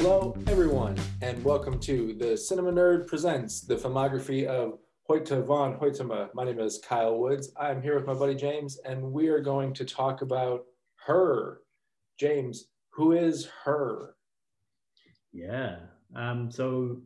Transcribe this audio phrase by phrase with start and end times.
[0.00, 4.78] Hello, everyone, and welcome to the Cinema Nerd Presents the filmography of
[5.10, 6.32] Hoyte van Hoytema.
[6.34, 7.50] My name is Kyle Woods.
[7.60, 10.66] I'm here with my buddy James, and we are going to talk about
[11.04, 11.62] her.
[12.16, 14.14] James, who is her?
[15.32, 15.78] Yeah.
[16.14, 17.02] Um, so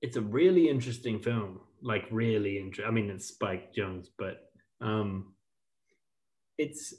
[0.00, 1.58] it's a really interesting film.
[1.82, 2.86] Like really interesting.
[2.86, 4.42] I mean, it's Spike Jonze, but
[4.80, 5.34] um,
[6.56, 6.94] it's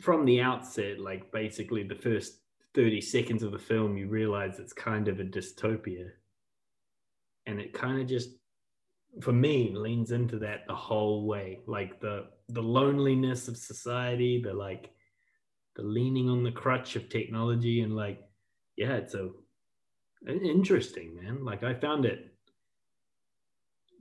[0.00, 2.40] from the outset, like basically the first
[2.76, 6.10] 30 seconds of the film, you realize it's kind of a dystopia.
[7.46, 8.30] And it kind of just,
[9.22, 11.60] for me, leans into that the whole way.
[11.66, 14.90] Like the the loneliness of society, the like
[15.74, 18.20] the leaning on the crutch of technology, and like,
[18.76, 19.30] yeah, it's a
[20.28, 21.44] interesting, man.
[21.44, 22.34] Like I found it,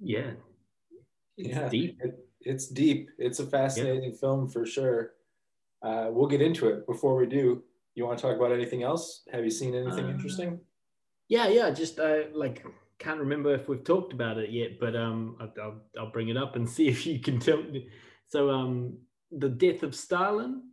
[0.02, 0.32] yeah,
[1.38, 2.00] it's yeah, deep.
[2.04, 3.10] It, it's deep.
[3.18, 4.20] It's a fascinating yeah.
[4.20, 5.14] film for sure.
[5.82, 6.86] Uh, we'll get into it.
[6.88, 7.64] Before we do,
[7.96, 9.24] you want to talk about anything else?
[9.32, 10.60] Have you seen anything uh, interesting?
[11.28, 11.72] Yeah, yeah.
[11.72, 12.64] Just uh, like
[13.00, 16.56] can't remember if we've talked about it yet, but um, I'll, I'll bring it up
[16.56, 17.90] and see if you can tell me.
[18.28, 18.98] So, um,
[19.32, 20.64] the death of Stalin.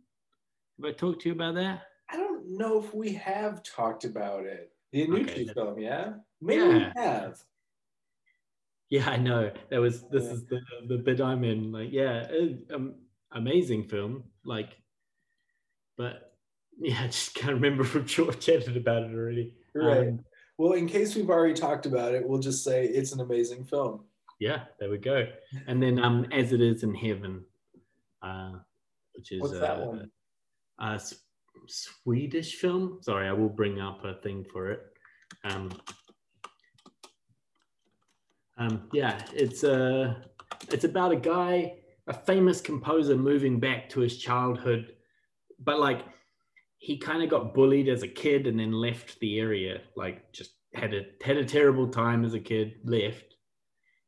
[0.81, 1.83] Have I talked to you about that?
[2.09, 4.71] I don't know if we have talked about it.
[4.91, 6.13] The Iannucci okay, film, yeah?
[6.41, 6.91] Maybe yeah.
[6.95, 7.37] we have.
[8.89, 9.51] Yeah, I know.
[9.69, 11.71] That was this is the the bit I'm in.
[11.71, 12.27] Like, yeah,
[12.73, 12.95] um,
[13.31, 14.23] amazing film.
[14.45, 14.69] Like,
[15.97, 16.32] but
[16.79, 19.53] yeah, I just can't remember if we've chatted about it already.
[19.73, 20.09] Right.
[20.09, 20.25] Um,
[20.57, 24.03] well, in case we've already talked about it, we'll just say it's an amazing film.
[24.39, 25.27] Yeah, there we go.
[25.67, 27.43] And then, um, as it is in heaven,
[28.21, 28.53] uh,
[29.15, 30.11] which is What's that uh, one?
[30.79, 30.99] Uh,
[31.67, 32.99] Swedish film.
[33.01, 34.81] Sorry, I will bring up a thing for it.
[35.43, 35.71] Um,
[38.57, 40.13] um, yeah, it's a uh,
[40.69, 41.75] it's about a guy,
[42.07, 44.93] a famous composer, moving back to his childhood,
[45.59, 46.03] but like
[46.83, 49.81] he kind of got bullied as a kid and then left the area.
[49.95, 53.35] Like just had a had a terrible time as a kid, left,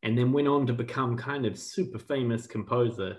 [0.04, 3.18] and then went on to become kind of super famous composer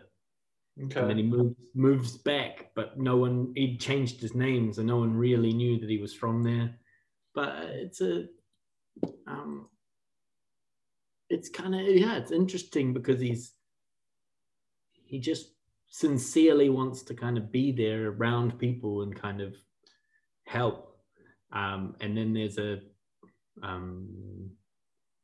[0.84, 1.00] Okay.
[1.00, 4.98] And then he moves moves back, but no one he changed his name, so no
[4.98, 6.76] one really knew that he was from there.
[7.34, 8.26] But it's a
[9.26, 9.70] um
[11.30, 13.54] it's kind of yeah, it's interesting because he's
[14.92, 15.54] he just
[15.98, 19.54] sincerely wants to kind of be there around people and kind of
[20.46, 20.98] help.
[21.52, 22.80] Um, and then there's a
[23.62, 24.50] um,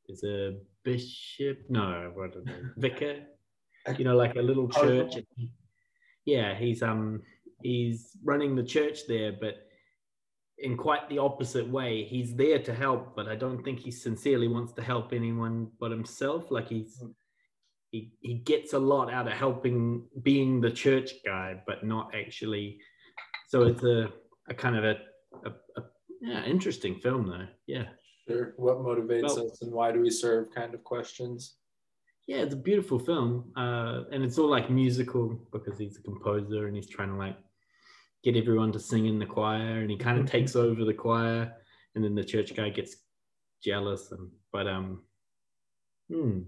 [0.07, 2.35] there's a bishop, no, what
[2.77, 3.17] vicar
[3.99, 5.15] you know, like a little church.
[6.25, 7.23] Yeah, he's um
[7.63, 9.67] he's running the church there, but
[10.59, 12.05] in quite the opposite way.
[12.05, 15.91] He's there to help, but I don't think he sincerely wants to help anyone but
[15.91, 16.51] himself.
[16.51, 17.11] Like he's hmm.
[17.93, 22.81] He he gets a lot out of helping being the church guy, but not actually.
[23.49, 24.09] So it's a,
[24.49, 24.97] a kind of a,
[25.47, 25.83] a, a
[26.21, 27.47] yeah interesting film though.
[27.67, 27.85] Yeah.
[28.29, 28.55] Sure.
[28.57, 30.53] What motivates well, us and why do we serve?
[30.53, 31.57] Kind of questions
[32.27, 36.67] yeah, it's a beautiful film, uh, and it's all like musical because he's a composer
[36.67, 37.37] and he's trying to like
[38.23, 40.37] get everyone to sing in the choir, and he kind of mm-hmm.
[40.37, 41.53] takes over the choir,
[41.95, 42.97] and then the church guy gets
[43.63, 45.03] jealous, and but um,
[46.09, 46.41] hmm.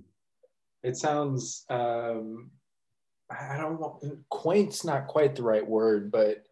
[0.84, 2.50] It sounds um,
[3.30, 6.44] I don't want quaint's not quite the right word, but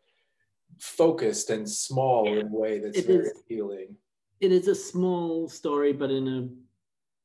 [0.79, 2.41] focused and small yeah.
[2.41, 3.95] in a way that's it very is, appealing.
[4.41, 6.49] It is a small story, but in a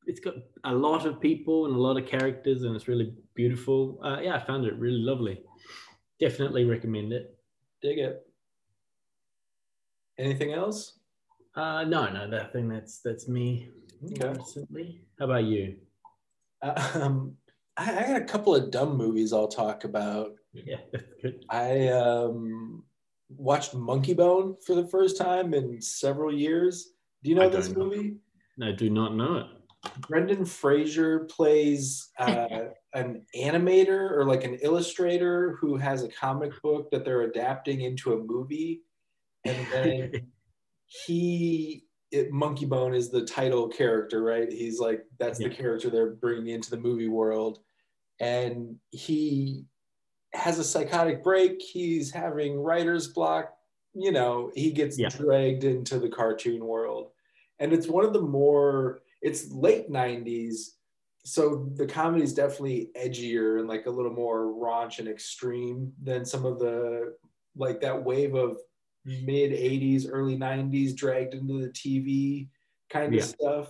[0.05, 0.35] it's got
[0.65, 3.99] a lot of people and a lot of characters, and it's really beautiful.
[4.03, 5.41] Uh, yeah, I found it really lovely.
[6.19, 7.37] Definitely recommend it.
[7.81, 8.27] Dig it.
[10.17, 10.99] Anything else?
[11.55, 13.69] Uh, no, no, that thing that's that's me
[14.11, 14.37] okay.
[14.37, 15.01] recently.
[15.19, 15.77] How about you?
[16.61, 17.35] Uh, um,
[17.77, 20.31] I, I, got a couple of dumb movies I'll talk about.
[20.53, 20.77] Yeah,
[21.21, 21.45] good.
[21.49, 22.83] I um,
[23.29, 26.93] watched Monkeybone for the first time in several years.
[27.23, 28.15] Do you know I this movie?
[28.57, 28.69] Know.
[28.69, 29.45] I do not know it.
[30.07, 32.47] Brendan Fraser plays uh,
[32.93, 38.13] an animator or like an illustrator who has a comic book that they're adapting into
[38.13, 38.81] a movie,
[39.45, 40.11] and then
[40.85, 44.51] he it, Monkeybone is the title character, right?
[44.51, 45.49] He's like that's yeah.
[45.49, 47.59] the character they're bringing into the movie world,
[48.19, 49.65] and he
[50.33, 51.61] has a psychotic break.
[51.61, 53.53] He's having writer's block.
[53.93, 55.09] You know, he gets yeah.
[55.09, 57.11] dragged into the cartoon world,
[57.59, 60.77] and it's one of the more it's late 90s
[61.27, 66.23] so the comedy is definitely edgier and like a little more raunch and extreme than
[66.23, 67.15] some of the
[67.57, 68.59] like that wave of
[69.07, 72.47] mid 80s early 90s dragged into the tv
[72.89, 73.25] kind of yeah.
[73.25, 73.69] stuff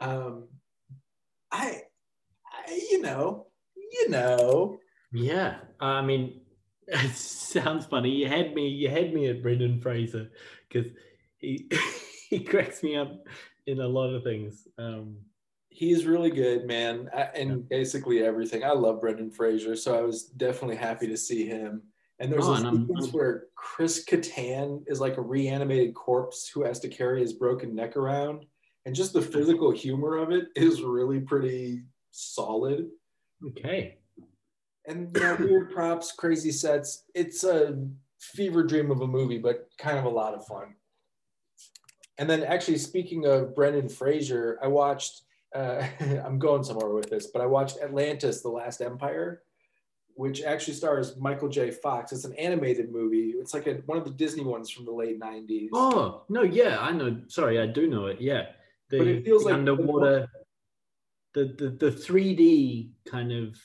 [0.00, 0.48] um
[1.50, 1.82] I,
[2.44, 3.46] I you know
[3.76, 4.78] you know
[5.12, 6.40] yeah i mean
[6.88, 10.30] it sounds funny you had me you had me at brendan fraser
[10.68, 10.90] because
[11.38, 11.68] he
[12.28, 13.26] he cracks me up
[13.66, 14.66] in a lot of things.
[14.78, 15.16] Um,
[15.70, 17.56] He's really good, man, I- and Yeah.
[17.78, 18.64] basically everything.
[18.64, 21.82] I love Brendan Fraser, so I was definitely happy to see him.
[22.20, 26.48] And there's Oh, a and sequence I'm- where Chris Kattan is like a reanimated corpse
[26.48, 28.44] who has to carry his broken neck around,
[28.86, 32.90] and just the physical humor of it is really pretty solid.
[33.48, 33.98] okay.
[34.86, 37.04] And you know, weird props, crazy sets.
[37.14, 37.86] It's a
[38.18, 40.74] fever dream of a movie, but kind of a lot of fun.
[42.16, 45.22] And then, actually, speaking of Brendan Fraser, I watched.
[45.54, 45.86] Uh,
[46.24, 49.42] I'm going somewhere with this, but I watched Atlantis: The Last Empire,
[50.18, 51.70] which actually stars Michael J.
[51.70, 52.10] Fox.
[52.10, 53.34] It's an animated movie.
[53.38, 55.68] It's like a, one of the Disney ones from the late '90s.
[55.72, 57.20] Oh no, yeah, I know.
[57.28, 58.20] Sorry, I do know it.
[58.20, 58.46] Yeah,
[58.90, 60.26] the, But it feels the like- underwater,
[61.34, 63.56] the the the three D kind of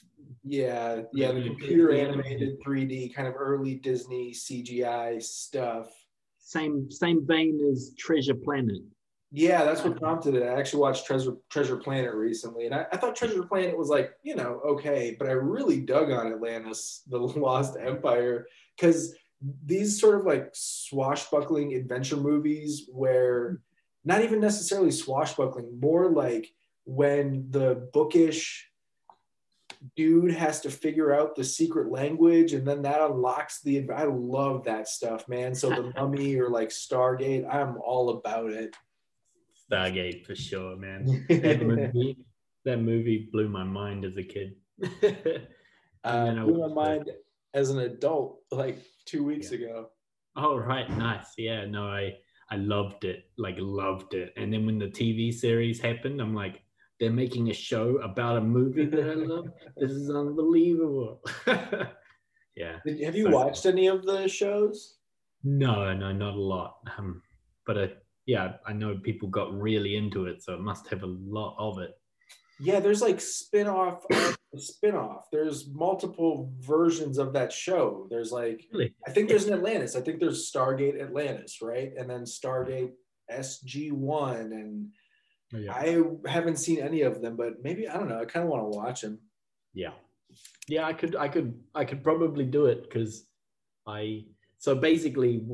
[0.43, 5.87] Yeah, yeah, the computer animated 3D kind of early Disney CGI stuff.
[6.37, 8.83] same same vein as Treasure Planet.
[9.35, 10.43] Yeah, that's what um, prompted it.
[10.43, 14.13] I actually watched Treasure Treasure Planet recently, and I, I thought Treasure Planet was like,
[14.21, 18.45] you know, okay, but I really dug on Atlantis, the Lost Empire,
[18.77, 19.15] because
[19.65, 23.59] these sort of like swashbuckling adventure movies where
[24.05, 26.53] not even necessarily swashbuckling, more like
[26.85, 28.69] when the bookish
[29.95, 34.63] dude has to figure out the secret language and then that unlocks the I love
[34.65, 35.55] that stuff, man.
[35.55, 38.75] So the mummy or like Stargate, I'm all about it.
[39.71, 41.25] Stargate for sure, man.
[41.29, 42.17] That movie,
[42.65, 44.55] that movie blew my mind as a kid.
[46.03, 46.07] uh,
[46.37, 47.11] I blew my mind
[47.53, 49.57] as an adult like two weeks Yeah.
[49.57, 49.89] ago.
[50.35, 51.27] oh right, nice.
[51.37, 52.15] Yeah, no, I
[52.51, 54.33] I loved it, like loved it.
[54.37, 56.61] And then when the TV series happened, I'm like,
[56.99, 59.47] they're making a show about a movie that I love.
[59.77, 61.21] this is unbelievable.
[62.55, 62.77] yeah.
[63.05, 64.97] Have you So- watched any of the shows?
[65.43, 66.77] No, no, not a lot.
[66.97, 67.21] Um,
[67.65, 67.87] but uh,
[68.25, 71.79] yeah, I know people got really into it, so it must have a lot of
[71.79, 71.91] it.
[72.59, 74.05] Yeah, there's like spin-off
[74.55, 75.25] spin-off.
[75.31, 78.07] There's multiple versions of that show.
[78.09, 78.93] There's like Really?
[79.07, 79.95] I think there's an Atlantis.
[79.95, 81.91] I think there's Stargate Atlantis, right?
[81.97, 82.91] And then Stargate
[83.31, 84.89] SG1 and
[85.53, 85.73] Oh, yeah.
[85.73, 88.19] I haven't seen any of them, but maybe I don't know.
[88.19, 89.19] I kind of want to watch them.
[89.73, 89.91] Yeah.
[90.67, 93.27] Yeah, I could I could I could probably do it because
[93.87, 94.25] I
[94.57, 95.45] so basically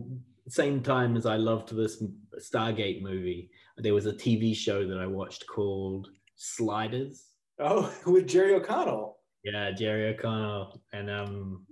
[0.50, 2.04] same time as I loved this
[2.40, 7.25] Stargate movie, there was a TV show that I watched called Sliders.
[7.60, 9.18] Oh, with Jerry O'Connell.
[9.44, 11.66] Yeah, Jerry O'Connell and um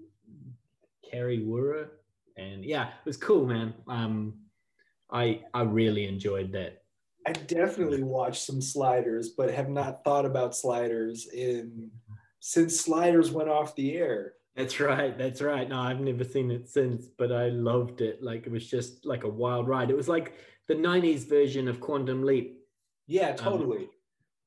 [1.10, 1.90] Kari Wuhrer.
[2.38, 3.74] And yeah, it was cool, man.
[3.88, 4.36] Um
[5.12, 6.84] I I really enjoyed that.
[7.26, 11.92] I definitely watched some sliders, but have not thought about sliders in
[12.40, 14.34] since sliders went off the air.
[14.58, 15.16] That's right.
[15.16, 15.70] That's right.
[15.70, 18.24] No, I've never seen it since, but I loved it.
[18.24, 19.92] Like it was just like a wild ride.
[19.92, 20.34] It was like
[20.68, 22.58] the 90s version of Quantum Leap.
[23.06, 23.90] Yeah, um, totally.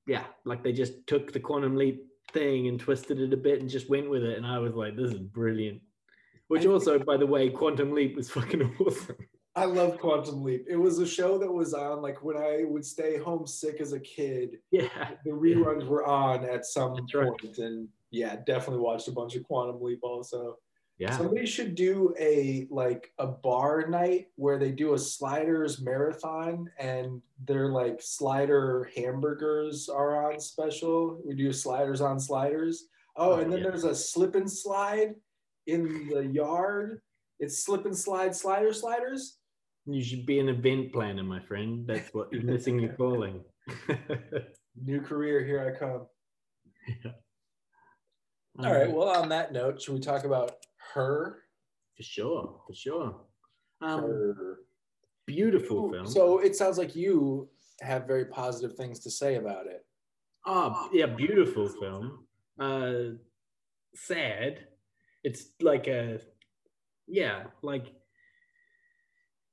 [0.09, 3.71] Yeah, like they just took the Quantum Leap thing and twisted it a bit and
[3.71, 4.37] just went with it.
[4.37, 5.81] And I was like, this is brilliant.
[6.49, 9.17] Which also, by the way, Quantum Leap was fucking awesome.
[9.55, 10.67] I love Quantum Leap.
[10.69, 13.93] It was a show that was on like when I would stay home sick as
[13.93, 14.59] a kid.
[14.73, 15.11] Yeah.
[15.25, 17.29] The reruns were on at some That's right.
[17.29, 20.59] point, and yeah, definitely watched a bunch of Quantum Leap also.
[20.99, 21.17] Yeah.
[21.17, 27.23] Somebody should do a like a bar night where they do a sliders marathon and
[27.47, 31.19] their like slider hamburgers are on special.
[31.25, 32.85] We do sliders on sliders.
[33.17, 33.71] Oh, Oh, and then yeah.
[33.71, 35.14] there's a slip and slide
[35.67, 37.00] in the yard.
[37.38, 39.38] It's slip and slide slider sliders.
[39.87, 41.87] You should be an event planner, my friend.
[41.87, 43.43] That's what you're missing your calling.
[44.83, 46.07] New career, here I come.
[47.07, 47.14] Um,
[48.64, 48.93] All right.
[48.93, 50.57] Well, on that note, should we talk about
[50.95, 51.43] her?
[52.00, 52.61] for sure.
[52.67, 53.14] For sure.
[53.83, 54.57] Um, Her.
[55.26, 56.07] beautiful Ooh, film.
[56.07, 57.50] So it sounds like you
[57.83, 59.85] have very positive things to say about it.
[60.47, 62.25] Oh, yeah, beautiful film.
[62.59, 63.17] Uh,
[63.95, 64.67] sad.
[65.25, 66.21] It's like a,
[67.07, 67.93] yeah, like,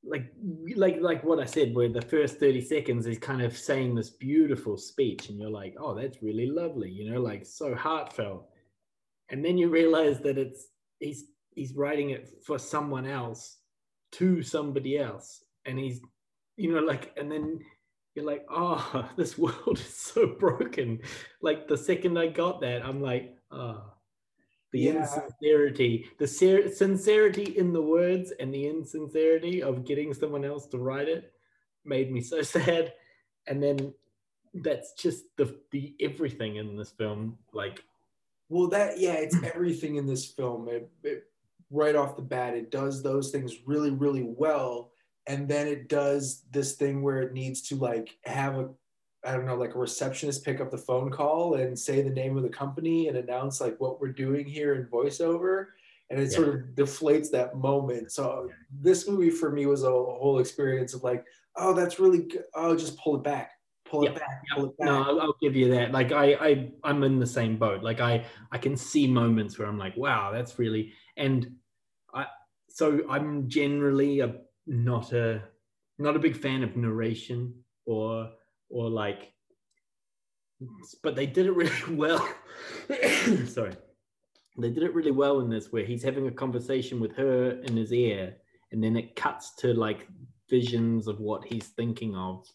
[0.04, 0.32] like,
[0.78, 4.10] like, like what I said, where the first thirty seconds is kind of saying this
[4.10, 8.48] beautiful speech, and you're like, oh, that's really lovely, you know, like so heartfelt.
[9.30, 10.68] And then you realize that it's
[11.00, 13.58] he's he's writing it for someone else,
[14.14, 16.00] to somebody else, and he's,
[16.56, 17.60] you know, like, and then
[18.16, 21.00] you're like, oh, this world is so broken.
[21.42, 23.84] Like the second I got that, I'm like, oh,
[24.72, 25.02] the Yeah.
[25.02, 30.78] insincerity, the ser- sincerity in the words and the insincerity of getting someone else to
[30.78, 31.32] write it
[31.86, 32.94] made me so sad.
[33.48, 33.94] And then
[34.54, 37.38] that's just the the everything in this film.
[37.54, 37.84] Like,
[38.50, 39.46] Well, that yeah, it's hmm.
[39.46, 40.68] everything in this film.
[40.70, 41.24] It, it,
[41.70, 44.92] right off the bat, it does those things really, really well.
[45.28, 48.70] and then it does this thing where it needs to like have a
[49.26, 52.38] I don't know, like a receptionist pick up the phone call and say the name
[52.38, 55.68] of the company and announce like what we're doing here in voiceover.
[56.10, 56.38] And it yeah.
[56.38, 58.14] sort of deflates that moment.
[58.14, 58.50] So
[58.80, 61.26] this movie for me was a whole experience of like,
[61.58, 62.44] oh, that's really good.
[62.56, 63.52] Oh, just pull it back.
[63.90, 64.12] Pull yeah.
[64.12, 64.44] it back.
[64.56, 64.86] Pull it back.
[64.86, 65.92] No, I'll, I'll, give you that.
[65.92, 67.84] Like I, I, I'm in the same boat.
[67.84, 70.94] Like I, I can see moments where I'm like, wow, that's really.
[71.16, 71.56] And
[72.14, 72.26] I,
[72.70, 75.42] so I'm generally a not a,
[76.00, 77.54] not a big fan of narration
[77.86, 78.30] or
[78.70, 79.34] or like
[81.04, 82.28] but they did it really well
[83.48, 83.74] sorry
[84.60, 87.78] they did it really well in this where he's having a conversation with her in
[87.78, 88.36] his ear
[88.72, 90.08] and then it cuts to like
[90.50, 92.46] visions of what he's thinking of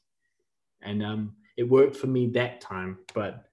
[0.83, 3.45] and um it worked for me that time but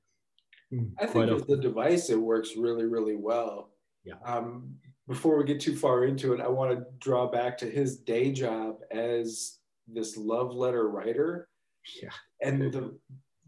[0.99, 3.71] i think with the device it works really really well.
[4.03, 4.15] Yeah.
[4.25, 4.75] Um
[5.07, 8.31] before we get too far into it i want to draw back to his day
[8.31, 9.59] job as
[9.93, 11.49] this love letter writer.
[12.01, 12.09] Yeah.
[12.41, 12.97] And the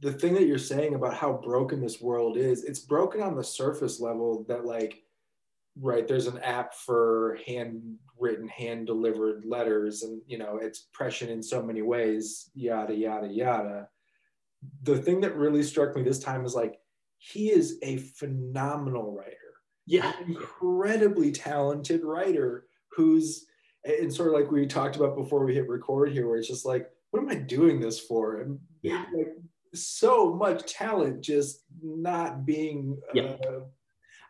[0.02, 3.44] the thing that you're saying about how broken this world is it's broken on the
[3.44, 5.04] surface level that like
[5.80, 7.38] right there's an app for
[8.22, 13.28] handwritten hand delivered letters and you know it's prescient in so many ways yada yada
[13.28, 13.88] yada
[14.84, 16.80] the thing that really struck me this time is like
[17.18, 19.36] he is a phenomenal writer
[19.86, 23.46] yeah incredibly talented writer who's
[23.84, 26.66] and sort of like we talked about before we hit record here where it's just
[26.66, 28.42] like what am I doing this for?
[28.42, 29.06] And yeah.
[29.16, 29.36] like
[29.74, 33.36] so much talent just not being yeah.
[33.48, 33.60] uh,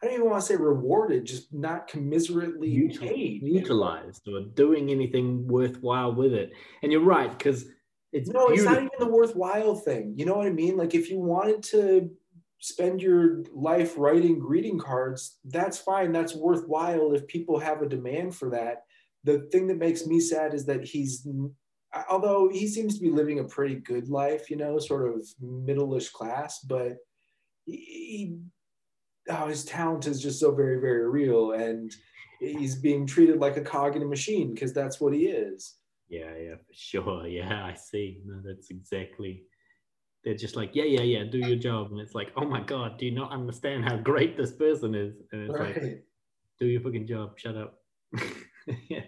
[0.01, 3.43] I don't even want to say rewarded, just not commiserately Util- paid.
[3.43, 6.51] Utilized or doing anything worthwhile with it.
[6.81, 7.65] And you're right, because
[8.11, 8.53] it's no, beautiful.
[8.53, 10.13] it's not even the worthwhile thing.
[10.17, 10.75] You know what I mean?
[10.75, 12.09] Like if you wanted to
[12.59, 16.11] spend your life writing greeting cards, that's fine.
[16.11, 18.83] That's worthwhile if people have a demand for that.
[19.23, 21.27] The thing that makes me sad is that he's
[22.09, 26.09] although he seems to be living a pretty good life, you know, sort of middle-ish
[26.09, 26.97] class, but
[27.65, 28.37] he,
[29.29, 31.91] oh, his talent is just so very, very real, and
[32.39, 35.75] he's being treated like a cog in a machine because that's what he is.
[36.09, 37.27] Yeah, yeah, for sure.
[37.27, 38.21] Yeah, I see.
[38.25, 39.43] No, that's exactly.
[40.23, 42.99] They're just like, yeah, yeah, yeah, do your job, and it's like, oh my god,
[42.99, 45.15] do you not understand how great this person is?
[45.31, 45.81] And it's right.
[45.81, 46.05] like,
[46.59, 47.39] do your fucking job.
[47.39, 47.79] Shut up.
[48.89, 49.01] yeah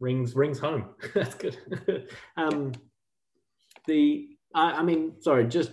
[0.00, 0.86] rings rings home.
[1.14, 1.58] That's good.
[2.36, 2.72] um,
[3.86, 5.72] the I, I, mean, sorry, just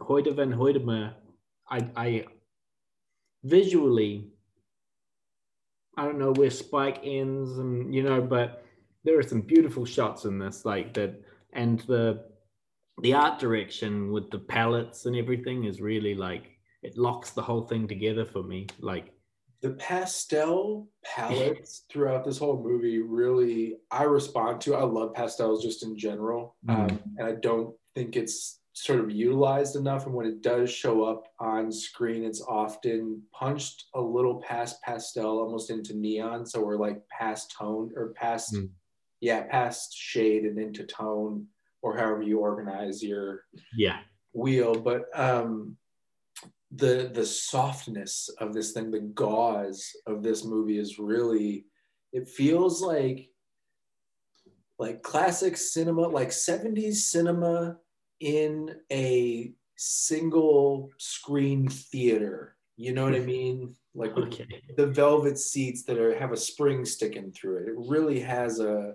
[0.00, 1.14] Hoyte van.
[1.70, 2.24] I, I
[3.44, 4.28] visually,
[5.96, 8.64] I don't know where Spike ends, and you know, but
[9.04, 11.22] there are some beautiful shots in this, like that,
[11.52, 12.24] and the
[13.02, 17.66] the art direction with the palettes and everything is really like it locks the whole
[17.66, 18.66] thing together for me.
[18.78, 19.12] Like
[19.62, 24.74] the pastel palettes throughout this whole movie really I respond to.
[24.74, 29.10] I love pastels just in general, mm um, and I don't think it's sort of
[29.10, 30.04] utilized enough.
[30.04, 35.38] And when it does show up on screen, it's often punched a little past pastel,
[35.38, 36.44] almost into neon.
[36.44, 38.68] So we're like past tone or past, mm
[39.20, 41.46] yeah, past shade and into tone,
[41.80, 44.00] or however you organize your yeah
[44.34, 44.74] wheel.
[44.74, 45.78] But um,
[46.70, 51.64] the the softness of this thing, the gauze of this movie is really
[52.12, 53.30] it feels like
[54.78, 57.78] like classic cinema, like 70s cinema
[58.24, 62.56] in a single screen theater.
[62.76, 63.76] You know what I mean?
[63.94, 64.46] Like okay.
[64.76, 67.68] the velvet seats that are have a spring sticking through it.
[67.68, 68.94] It really has a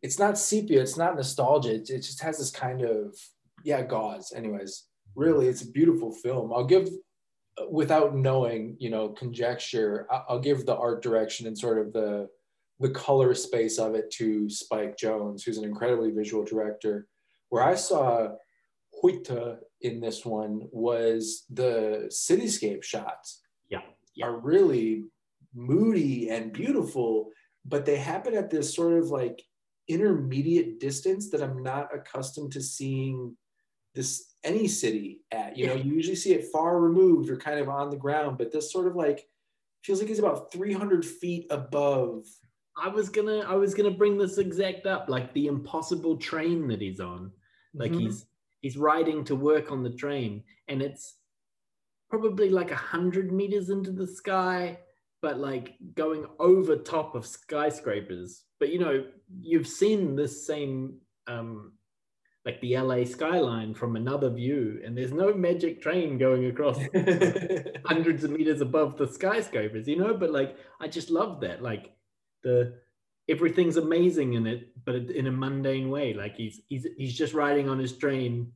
[0.00, 1.74] it's not sepia, it's not nostalgia.
[1.74, 3.14] It, it just has this kind of
[3.64, 4.32] yeah, gauze.
[4.34, 6.88] Anyways, really it's a beautiful film i'll give
[7.70, 12.28] without knowing you know conjecture i'll give the art direction and sort of the
[12.80, 17.06] the color space of it to spike Jonze, who's an incredibly visual director
[17.50, 18.28] where i saw
[19.02, 23.80] Hoyte in this one was the cityscape shots yeah,
[24.14, 24.26] yeah.
[24.26, 25.04] are really
[25.54, 27.30] moody and beautiful
[27.64, 29.42] but they happen at this sort of like
[29.88, 33.36] intermediate distance that i'm not accustomed to seeing
[33.94, 35.56] this any city at.
[35.56, 38.52] You know, you usually see it far removed or kind of on the ground, but
[38.52, 39.26] this sort of like
[39.82, 42.24] feels like he's about 300 feet above.
[42.76, 46.80] I was gonna, I was gonna bring this exact up, like the impossible train that
[46.80, 47.30] he's on.
[47.74, 48.00] Like mm-hmm.
[48.00, 48.26] he's
[48.62, 51.16] he's riding to work on the train, and it's
[52.08, 54.78] probably like a hundred meters into the sky,
[55.20, 58.44] but like going over top of skyscrapers.
[58.58, 59.04] But you know,
[59.40, 61.72] you've seen this same um,
[62.44, 66.78] like the LA skyline from another view, and there's no magic train going across
[67.84, 70.14] hundreds of meters above the skyscrapers, you know.
[70.14, 71.92] But like, I just love that, like
[72.42, 72.80] the
[73.28, 76.14] everything's amazing in it, but in a mundane way.
[76.14, 78.52] Like he's he's he's just riding on his train,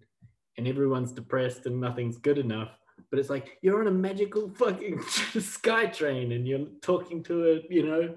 [0.57, 2.71] and everyone's depressed and nothing's good enough.
[3.11, 5.03] But it's like you're on a magical fucking
[5.41, 8.15] sky train, and you're talking to a you know.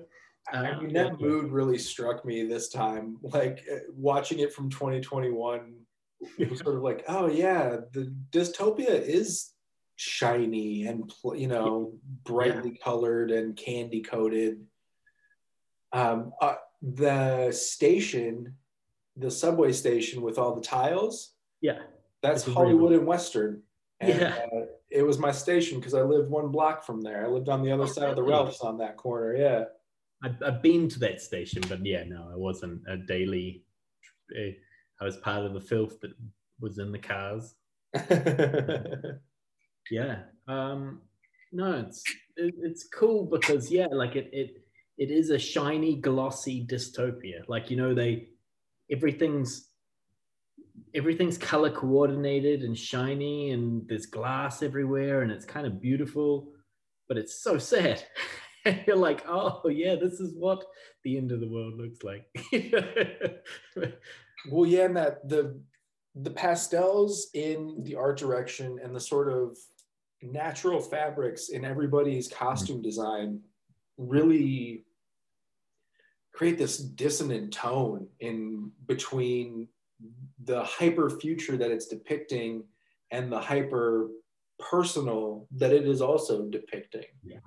[0.51, 3.17] Uh, I mean, that mood really struck me this time.
[3.21, 5.75] Like uh, watching it from 2021,
[6.39, 9.51] it was sort of like, oh yeah, the dystopia is
[10.01, 11.91] shiny and you know
[12.23, 12.83] brightly yeah.
[12.83, 14.65] colored and candy coated
[15.91, 18.55] um, uh, the station,
[19.17, 21.34] the subway station with all the tiles.
[21.62, 21.79] Yeah,
[22.22, 23.63] that's Hollywood and Western.
[24.00, 27.25] And, yeah, uh, it was my station because I lived one block from there.
[27.25, 29.36] I lived on the other oh, side of the Ralphs on that corner.
[29.36, 29.65] Yeah,
[30.24, 33.63] I've, I've been to that station, but yeah, no, I wasn't a daily.
[34.38, 34.51] Eh,
[35.01, 36.12] I was part of the filth that
[36.60, 37.55] was in the cars.
[39.91, 41.01] yeah, um,
[41.51, 42.03] no, it's
[42.36, 44.62] it, it's cool because yeah, like it it
[44.99, 47.47] it is a shiny, glossy dystopia.
[47.47, 48.27] Like you know, they
[48.91, 49.69] everything's
[50.93, 56.51] everything's color coordinated and shiny, and there's glass everywhere, and it's kind of beautiful,
[57.07, 58.03] but it's so sad.
[58.87, 60.65] you're like, oh yeah, this is what
[61.05, 62.25] the end of the world looks like.
[64.51, 65.61] well, yeah, and that the
[66.15, 69.57] the pastels in the art direction and the sort of
[70.21, 72.83] natural fabrics in everybody's costume mm-hmm.
[72.83, 73.39] design
[73.97, 74.83] really
[76.39, 79.67] create this dissonant tone in between
[80.46, 82.63] the hyper future that it's depicting
[83.12, 84.08] and the hyper
[84.58, 87.03] personal that it is also depicting.
[87.25, 87.39] Yeah,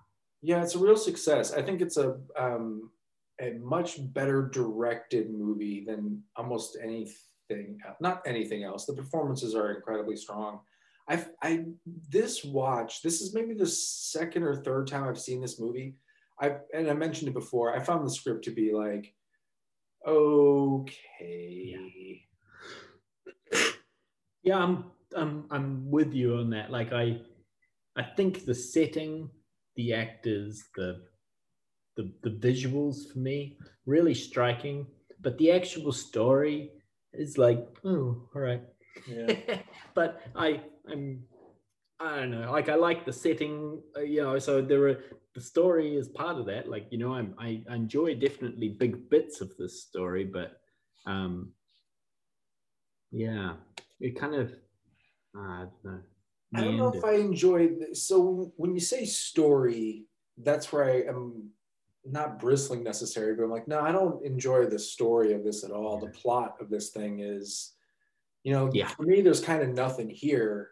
[0.42, 1.54] yeah, it's a real success.
[1.54, 2.90] I think it's a um,
[3.40, 7.78] a much better directed movie than almost anything.
[7.98, 8.84] Not anything else.
[8.84, 10.60] The performances are incredibly strong.
[11.08, 11.64] I I
[12.10, 13.00] this watch.
[13.00, 15.94] This is maybe the second or third time I've seen this movie.
[16.42, 17.74] I and I mentioned it before.
[17.74, 19.14] I found the script to be like,
[20.06, 22.26] okay.
[24.42, 26.72] Yeah, I'm I'm I'm with you on that.
[26.72, 27.20] Like I
[27.96, 29.30] I think the setting,
[29.76, 31.02] the actors, the
[31.96, 34.86] the the visuals for me really striking,
[35.20, 36.72] but the actual story
[37.12, 38.62] is like, oh, all right.
[39.06, 39.60] Yeah.
[39.94, 41.22] but I I'm
[42.02, 42.50] I don't know.
[42.50, 44.38] Like I like the setting, uh, you know.
[44.38, 46.68] So there are the story is part of that.
[46.68, 50.60] Like you know, I'm, I enjoy definitely big bits of this story, but
[51.06, 51.52] um,
[53.12, 53.54] yeah,
[54.00, 54.52] it kind of
[55.36, 56.00] uh, I don't know.
[56.54, 57.96] I don't know if I enjoyed.
[57.96, 60.04] So when you say story,
[60.36, 61.50] that's where I am
[62.04, 65.70] not bristling necessarily, but I'm like, no, I don't enjoy the story of this at
[65.70, 65.98] all.
[65.98, 67.72] The plot of this thing is,
[68.42, 68.88] you know, yeah.
[68.88, 70.71] for me, there's kind of nothing here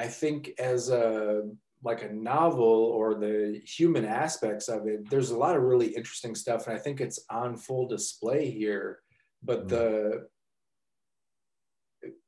[0.00, 1.42] I think as a
[1.82, 2.64] like a novel
[2.96, 6.78] or the human aspects of it, there's a lot of really interesting stuff, and I
[6.78, 9.00] think it's on full display here.
[9.42, 10.26] But the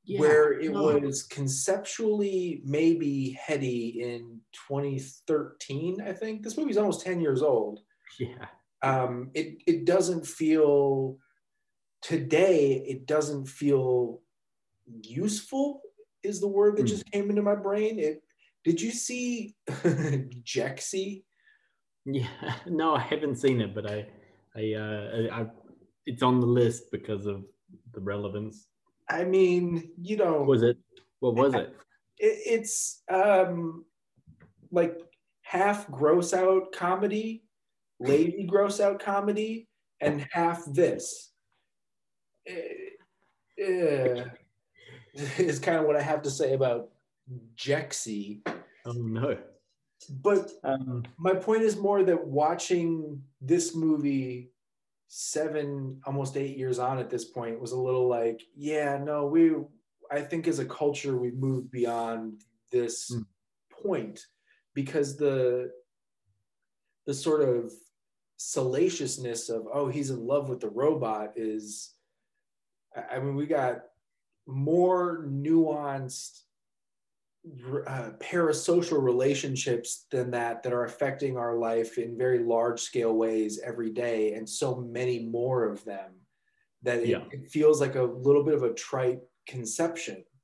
[0.04, 0.82] yeah, where it no.
[0.82, 7.80] was conceptually maybe heady in 2013, I think this movie's almost 10 years old.
[8.18, 8.46] Yeah.
[8.82, 11.16] Um, it it doesn't feel
[12.02, 12.84] today.
[12.86, 14.20] It doesn't feel
[15.02, 15.80] useful
[16.22, 16.88] is the word that mm.
[16.88, 17.98] just came into my brain.
[17.98, 18.22] It
[18.64, 21.24] did you see Jexi?
[22.04, 22.28] Yeah,
[22.66, 24.06] no, I haven't seen it, but I,
[24.56, 25.46] I, uh, I,
[26.06, 27.44] it's on the list because of
[27.92, 28.68] the relevance.
[29.08, 30.78] I mean, you know, was it?
[31.20, 31.74] What was it?
[32.18, 33.84] it it's um,
[34.70, 34.98] like
[35.42, 37.44] half gross out comedy,
[38.00, 39.68] lady gross out comedy,
[40.00, 41.30] and half this.
[42.48, 44.24] Uh,
[45.38, 46.88] is kind of what I have to say about
[47.56, 48.40] Jexi.
[48.84, 49.36] Oh no.
[50.22, 54.50] But um, my point is more that watching this movie
[55.08, 59.52] seven, almost eight years on at this point was a little like, yeah, no, we,
[60.10, 63.24] I think as a culture, we've moved beyond this mm.
[63.70, 64.26] point
[64.74, 65.70] because the,
[67.06, 67.72] the sort of
[68.38, 71.92] salaciousness of, oh, he's in love with the robot is,
[73.10, 73.82] I mean, we got
[74.46, 76.40] more nuanced
[77.86, 83.60] uh, parasocial relationships than that that are affecting our life in very large scale ways
[83.64, 86.12] every day and so many more of them
[86.82, 87.22] that it, yeah.
[87.32, 90.24] it feels like a little bit of a trite conception.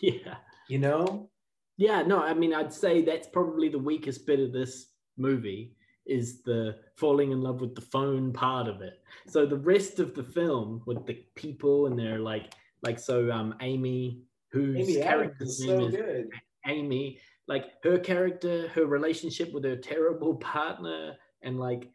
[0.00, 0.36] Yeah.
[0.68, 1.30] You know?
[1.76, 4.86] Yeah no i mean i'd say that's probably the weakest bit of this
[5.16, 9.00] movie is the falling in love with the phone part of it.
[9.26, 13.54] So the rest of the film with the people and they're like like so, um,
[13.60, 16.30] Amy, whose Amy character's name so is good.
[16.66, 17.18] Amy,
[17.48, 21.90] like her character, her relationship with her terrible partner, and like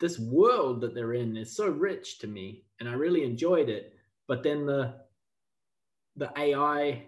[0.00, 3.94] this world that they're in is so rich to me, and I really enjoyed it.
[4.28, 4.94] But then the
[6.16, 7.02] the AI,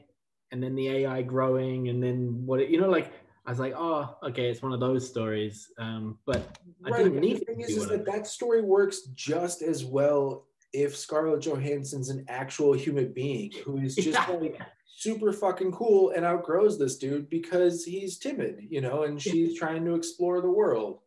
[0.51, 3.13] and then the AI growing, and then what it, you know, like
[3.47, 5.71] I was like, oh, okay, it's one of those stories.
[5.79, 7.05] Um, but I right.
[7.05, 11.41] didn't need the thing is, is that that story works just as well if Scarlett
[11.43, 14.37] Johansson's an actual human being who is just Yeah.
[14.37, 19.59] like super fucking cool and outgrows this dude because he's timid, you know, and she's
[19.59, 21.01] trying to explore the world.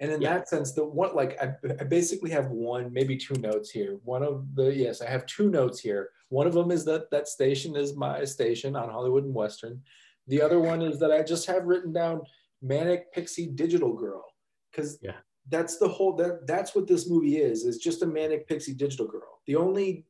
[0.00, 0.34] And in Yeah.
[0.34, 3.98] that sense, the one like I, I basically have one, maybe two notes here.
[4.04, 6.10] One of the yes, I have two notes here.
[6.28, 9.80] One of them is that that station is my station on Hollywood and Western.
[10.26, 12.22] The other one is that I just have written down
[12.60, 14.24] manic pixie digital girl
[14.70, 15.16] because Yeah.
[15.50, 19.06] That's the whole that that's what this movie is is just a manic pixie digital
[19.06, 19.40] girl.
[19.46, 20.06] The only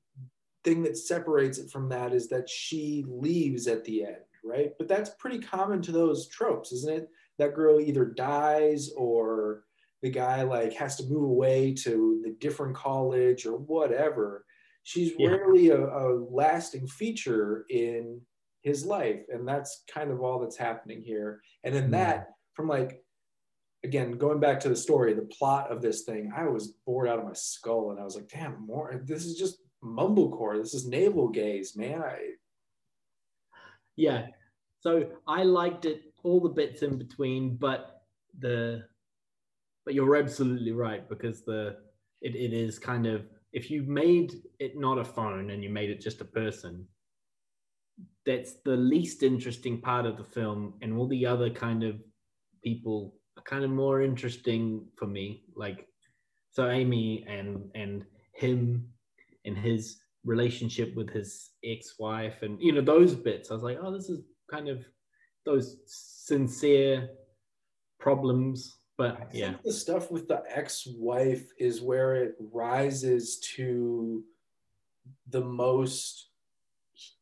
[0.63, 4.17] thing that separates it from that is that she leaves at the end
[4.47, 4.73] right?
[4.79, 7.09] But that's pretty common to those tropes isn't it?
[7.39, 9.65] That girl either dies or
[10.03, 14.45] the guy like has to move away to the different college or whatever.
[14.83, 15.29] She's Yeah.
[15.31, 18.21] rarely a, a lasting feature in
[18.63, 21.41] his life and that's kind of all that's happening here.
[21.65, 21.93] And in Mm.
[21.93, 23.04] that from like
[23.85, 27.19] again going back to the story the plot of this thing i was bored out
[27.19, 30.87] of my skull and i was like damn more this is just mumblecore this is
[30.89, 32.19] navel gaze man i
[33.97, 34.27] Yeah.
[34.81, 38.03] So I liked it, all the bits in between, but
[38.39, 38.85] the
[39.85, 41.77] but you're absolutely right because the
[42.23, 45.91] it, it is kind of if you made it not a phone and you made
[45.91, 46.87] it just a person,
[48.27, 51.97] that's the least interesting part of the film, and all the other kind of
[52.63, 55.43] people kind of more interesting for me.
[55.57, 55.87] Like
[56.51, 58.89] so Amy and and him
[59.45, 63.93] and his relationship with his ex-wife and you know those bits i was like oh
[63.93, 64.85] this is kind of
[65.45, 67.09] those sincere
[68.01, 74.25] problems but I yeah think the stuff with the ex-wife is where it rises to
[75.29, 76.29] the most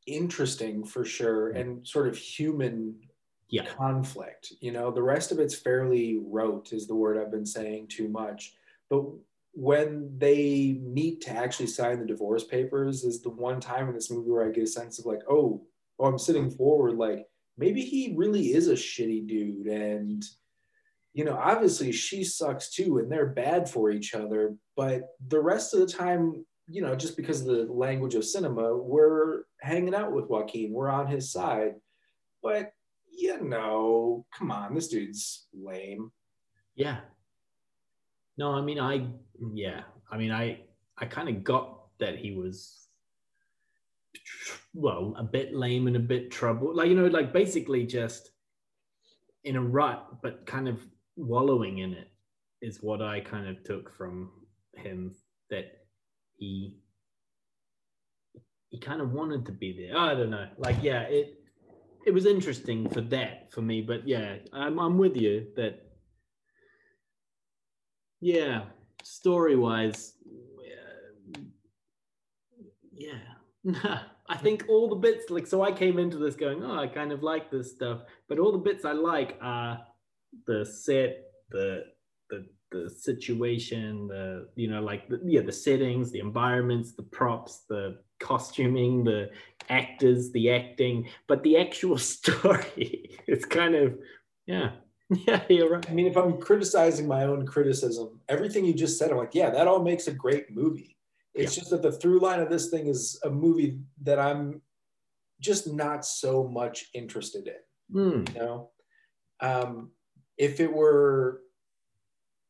[0.06, 2.96] interesting for sure and sort of human
[3.52, 3.66] yeah.
[3.66, 7.86] conflict you know the rest of it's fairly rote is the word i've been saying
[7.88, 8.54] too much.
[8.90, 9.04] But
[9.54, 14.10] when they meet to actually sign the divorce papers is the one time in this
[14.10, 15.62] movie where i get a sense of like oh
[15.98, 17.26] oh i'm sitting forward like
[17.58, 19.66] maybe he really is a shitty dude.
[19.66, 20.24] And
[21.12, 24.56] you know obviously she sucks too and they're bad for each other.
[24.76, 28.74] But the rest of the time you know just because of the language of cinema
[28.76, 30.72] we're hanging out with joaquin.
[30.72, 31.74] We're on his side.
[32.42, 32.72] But
[33.16, 36.10] you know come on this dude's lame.
[36.74, 37.00] Yeah.
[38.38, 39.06] No i mean i
[39.54, 39.82] yeah.
[40.10, 40.60] I mean i
[40.98, 42.88] i kind of got that he was
[44.74, 48.30] well a bit lame and a bit trouble like you know like basically just
[49.44, 50.84] in a rut but kind of
[51.16, 52.10] wallowing in it
[52.60, 54.30] is what i kind of took from
[54.74, 55.14] him
[55.50, 55.84] that
[56.36, 56.82] he
[58.72, 59.96] he kind of wanted to be there.
[59.96, 60.48] I don't know.
[60.56, 61.41] Like yeah it
[62.06, 65.80] it was interesting for that for me but yeah i'm, I'm with you that
[68.20, 68.62] yeah
[69.02, 70.14] story wise
[73.64, 74.00] yeah.
[74.28, 77.12] I think all the bits like so i came into this going oh i kind
[77.12, 79.80] of like this stuff but all the bits i like are
[80.46, 81.84] the set the
[82.30, 87.64] the the situation the you know like the, yeah the settings the environments the props
[87.68, 89.30] the costuming the
[89.68, 93.98] actors the acting but the actual story it's kind of
[94.46, 94.70] yeah
[95.26, 99.10] yeah you're right I mean, if I'm criticizing my own criticism, everything you just said,
[99.10, 100.96] I'm like, yeah, that all makes a great movie.
[101.34, 104.62] It's just that the through line of this thing is a movie that I'm
[105.40, 107.54] just not so much interested in.
[107.92, 108.34] Hmm.
[108.34, 108.70] You know,
[109.40, 109.90] um,
[110.38, 111.41] if it were,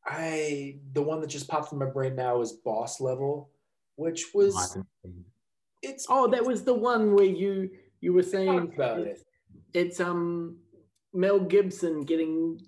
[0.05, 3.49] I the one that just popped in my brain now is Boss Level,
[3.95, 5.87] which was haven't seen it.
[5.87, 7.69] it's oh that was the one where you
[8.01, 9.07] you were saying about it.
[9.07, 9.23] it's,
[9.73, 10.57] it's um
[11.13, 12.59] mel gibson getting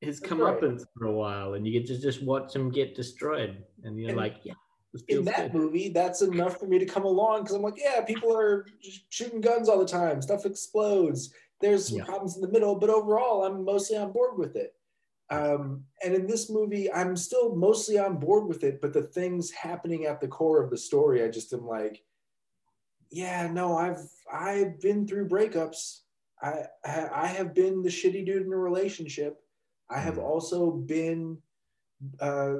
[0.00, 0.60] his That's right.
[0.60, 4.10] comeuppance for a while and you get to just watch him get destroyed and you're
[4.10, 4.54] And like yeah
[5.08, 5.54] in that good.
[5.54, 8.66] movie, that's enough for me to come along because I'm like, yeah, people are
[9.08, 11.32] shooting guns all the time, stuff explodes.
[11.60, 12.04] There's Yeah.
[12.04, 14.74] problems in the middle, but overall, I'm mostly on board with it.
[15.30, 19.50] Um, and in this movie, I'm still mostly on board with it, but the things
[19.50, 22.02] happening at the core of the story, I just am like,
[23.10, 26.00] yeah, no, I've I've been through breakups.
[26.42, 29.40] I I have been the shitty dude in a relationship.
[29.88, 30.22] I have Mhm.
[30.24, 31.38] also been
[32.20, 32.56] uh,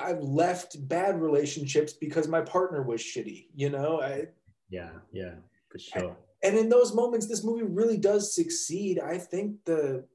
[0.00, 4.00] I've left bad relationships because my partner was shitty, you know?
[4.00, 4.28] I,
[4.68, 5.34] yeah yeah
[5.70, 8.98] for sure and in those moments, this movie really does succeed.
[8.98, 10.06] I think the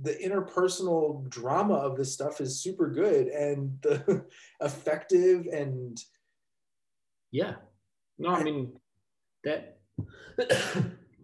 [0.00, 4.24] the interpersonal drama of this stuff is super good and the
[4.60, 5.98] effective and
[7.30, 7.54] yeah
[8.18, 8.72] no i mean
[9.44, 9.78] that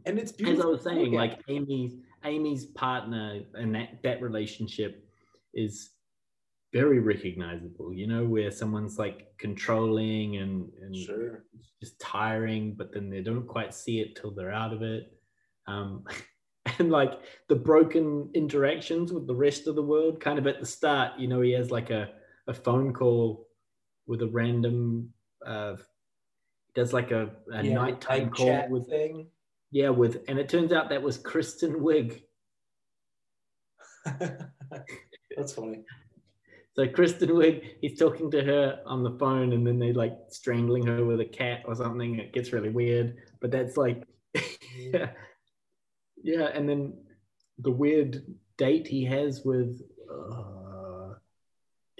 [0.06, 0.68] and it's as beautiful.
[0.68, 5.04] i was saying like amy's amy's partner and that that relationship
[5.54, 5.90] is
[6.72, 11.44] very recognizable you know where someone's like controlling and and sure.
[11.80, 15.12] just tiring, but then they don't quite see it till they're out of it.
[15.66, 16.04] Um,
[16.78, 17.12] and like
[17.48, 21.28] the broken interactions with the rest of the world, kind of at the start, you
[21.28, 22.10] know, he has like a,
[22.46, 23.48] a phone call
[24.06, 25.12] with a random,
[25.46, 25.76] uh,
[26.74, 29.28] does like a, a Yeah, nighttime night call chat with, thing.
[29.70, 32.22] yeah, with, and it turns out that was Kristen Wiig
[35.36, 35.84] That's funny.
[36.76, 40.86] So Kristen Wiig, he's talking to her on the phone, and then they like strangling
[40.86, 42.18] her with a cat or something.
[42.18, 44.04] It gets really weird, but that's like,
[44.78, 45.10] yeah,
[46.22, 46.46] yeah.
[46.54, 46.94] And then
[47.58, 48.24] the weird
[48.56, 49.80] date he has with,
[50.10, 51.14] uh,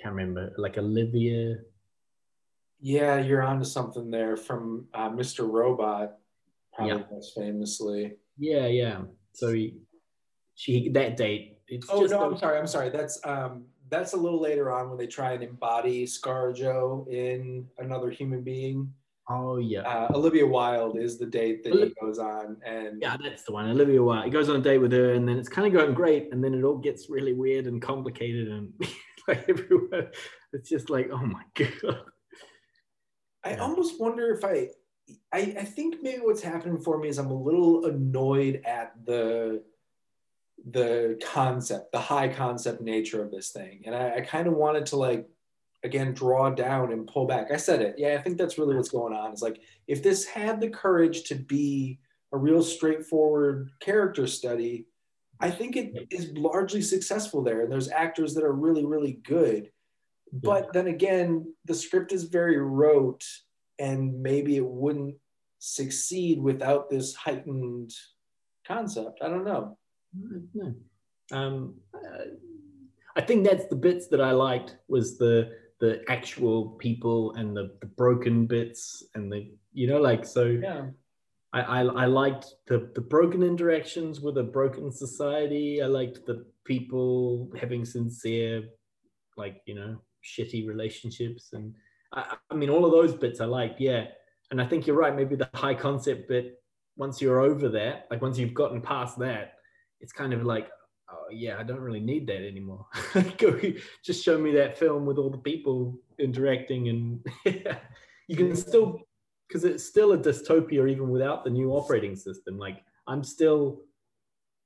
[0.03, 1.57] can't remember, like Olivia.
[2.81, 5.51] Yeah, you're onto something there from uh, Mr.
[5.51, 6.17] Robot,
[6.73, 7.03] probably Yeah.
[7.13, 8.17] most famously.
[8.39, 9.03] Yeah, yeah.
[9.35, 9.77] So he,
[10.55, 11.59] she that date.
[11.69, 12.59] It's Oh just no, I'm sorry.
[12.59, 12.89] I'm sorry.
[12.91, 18.11] That's um that's a little later on when they try and embody ScarJo in another
[18.11, 18.93] human being.
[19.33, 19.83] Oh yeah.
[19.83, 23.71] Uh, Olivia Wilde is the date that he goes on, and Yeah, that's the one.
[23.71, 24.25] Olivia Wilde.
[24.25, 26.43] He goes on a date with her, and then it's kind of going great, and
[26.43, 28.73] then it all gets really weird and complicated, and
[29.29, 30.11] like everywhere,
[30.53, 32.01] it's just like, oh my god.
[33.45, 33.59] I Yeah.
[33.63, 34.69] almost wonder if I,
[35.33, 39.63] I, I think maybe what's happening for me is I'm a little annoyed at the,
[40.69, 44.87] the concept, the high concept nature of this thing, and I, I kind of wanted
[44.87, 45.29] to like,
[45.83, 47.51] again, draw down and pull back.
[47.53, 48.15] I said it, yeah.
[48.15, 49.33] I think that's really what's going on.
[49.33, 51.99] It's like if this had the courage to be
[52.33, 54.87] a real straightforward character study,
[55.41, 59.71] I think it is largely successful there, and there's actors that are really, really good.
[60.33, 63.25] But then again the script is very rote
[63.79, 65.17] and maybe it wouldn't
[65.59, 67.93] succeed without this heightened
[68.67, 69.21] concept.
[69.23, 69.77] I don't know.
[71.33, 72.25] Um, uh,
[73.17, 77.73] I think that's the bits that I liked was the the actual people and the,
[77.81, 80.87] the broken bits and the you know like so yeah
[81.53, 85.83] I, I I liked the the broken interactions with a broken society.
[85.83, 88.63] I liked the people having sincere,
[89.37, 91.75] like you know, shitty relationships, and
[92.13, 93.81] I, I mean all of those bits I liked.
[93.81, 94.07] Yeah,
[94.51, 95.15] and I think you're right.
[95.15, 96.57] Maybe the high concept bit.
[96.97, 99.55] Once you're over that, like once you've gotten past that,
[100.01, 100.69] it's kind of like,
[101.13, 102.87] oh yeah, I don't really need that anymore.
[104.05, 107.27] Just show me that film with all the people interacting, and
[108.29, 109.01] you can still
[109.49, 112.59] because it's still a dystopia even without the new operating system.
[112.59, 113.83] Like I'm still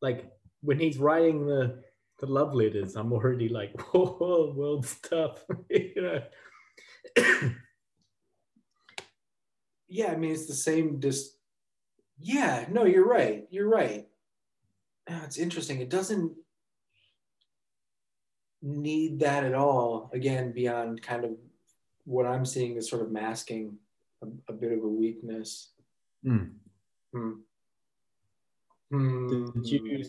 [0.03, 0.31] like
[0.61, 1.83] when he's writing the
[2.21, 6.23] the love letters, I'm already like, whoa, world stuff, you know.
[9.95, 11.39] yeah i mean it's the same just
[12.19, 14.09] yeah no you're right you're right
[15.07, 16.33] it's interesting it doesn't
[18.63, 21.33] need that at all again beyond kind of
[22.05, 23.77] what i'm seeing is sort of masking
[24.23, 25.75] a, a bit of a weakness
[26.25, 26.45] Hmm.
[27.13, 27.33] Hmm.
[28.91, 29.61] Hmm.
[29.63, 30.05] Did you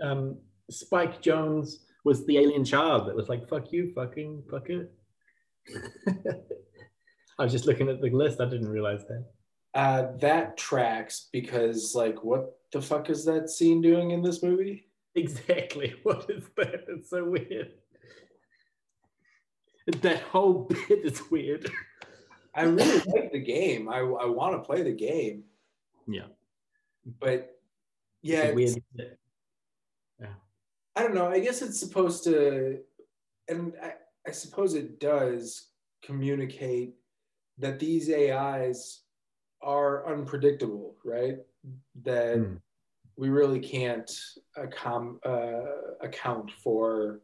[0.00, 0.38] um
[0.70, 4.92] Spike Jonze was the alien child that was like, fuck you, fucking fuck it.
[7.38, 9.24] I was just looking at the list, I didn't realize that.
[9.74, 14.86] Uh, that tracks because, like, what the fuck is that scene doing in this movie?
[15.14, 15.94] Exactly.
[16.04, 16.84] What is that?
[16.88, 17.72] It's so weird.
[20.02, 21.70] That whole bit is weird.
[22.54, 23.88] I really like the game.
[23.88, 25.44] I, I want to play the game,
[26.06, 26.26] Yeah.
[27.20, 27.58] but
[28.22, 29.16] yeah, It's it's- weird bit.
[30.96, 31.28] I don't know.
[31.28, 32.80] I guess it's supposed to,
[33.48, 33.94] and I,
[34.26, 35.68] I suppose it does
[36.02, 36.94] communicate
[37.58, 39.02] that these AIs
[39.62, 41.38] are unpredictable, right?
[42.02, 42.56] That Hmm.
[43.16, 44.10] we really can't
[44.56, 47.20] accom- uh, account for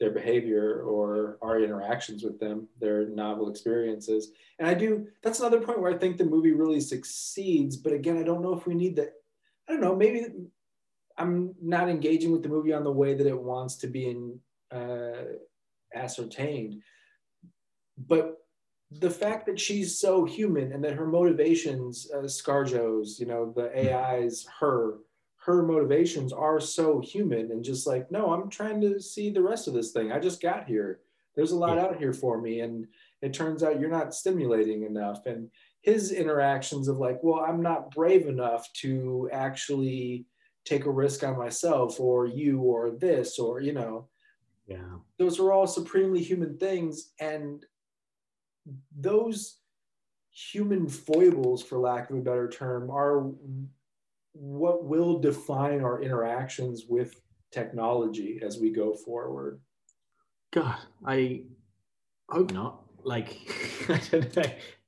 [0.00, 4.32] their behavior or our interactions with them, their novel experiences.
[4.58, 7.76] And I do, that's another point where I think the movie really succeeds.
[7.76, 9.14] But again, I don't know if we need that.
[9.68, 10.26] I don't know, maybe
[11.16, 14.40] I'm not engaging with the movie on the way that it wants to be in,
[14.70, 15.24] uh,
[15.94, 16.82] ascertained.
[17.96, 18.43] But
[18.90, 23.70] the fact that she's so human and that her motivations, uh, Scarjo's, you know, the
[23.76, 24.98] AI's, her,
[25.44, 29.68] her motivations are so human and just like, no, I'm trying to see the rest
[29.68, 30.12] of this thing.
[30.12, 31.00] I just got here.
[31.34, 31.84] There's a lot Yeah.
[31.84, 32.60] out here for me.
[32.60, 32.86] And
[33.20, 35.26] it turns out you're not stimulating enough.
[35.26, 35.50] And
[35.82, 40.26] his interactions of like, well, I'm not brave enough to actually
[40.64, 44.08] take a risk on myself or you or this or you know
[44.66, 47.66] yeah those are all supremely human things and
[48.96, 49.58] those
[50.30, 53.30] human foibles for lack of a better term are
[54.32, 57.20] what will define our interactions with
[57.52, 59.60] technology as we go forward.
[60.52, 61.42] God i
[62.28, 62.80] hope not.
[63.04, 63.36] Like
[63.88, 64.42] i don't know.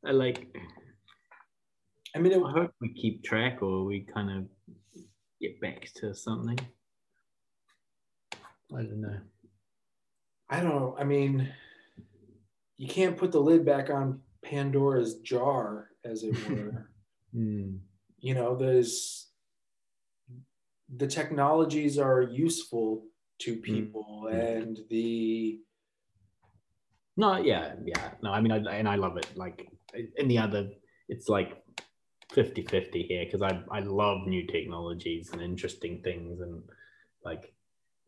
[0.04, 0.46] I like
[2.14, 4.46] i mean it, i hope we keep track or we kind of
[5.40, 6.58] get back to something.
[8.72, 9.18] I don't know.
[10.48, 10.96] I don't know.
[10.98, 11.48] I mean,
[12.78, 16.90] you can't put the lid back on Pandora's jar, as it were.
[17.34, 17.78] mm.
[18.18, 19.28] You know, there's
[20.94, 23.04] the technologies are useful
[23.40, 24.58] to people, mm.
[24.58, 25.60] and the
[27.16, 28.30] no, yeah, yeah, no.
[28.30, 29.26] I mean, I, and I love it.
[29.36, 29.66] Like
[30.16, 30.68] in the other,
[31.08, 31.62] it's like
[32.32, 36.62] 50-50 here because I I love new technologies and interesting things and
[37.24, 37.54] like